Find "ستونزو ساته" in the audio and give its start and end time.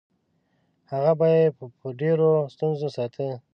2.53-3.25